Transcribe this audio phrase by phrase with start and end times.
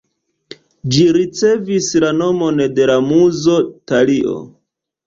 [0.95, 3.63] Ĝi ricevis la nomon de la muzo
[3.95, 4.37] Talio.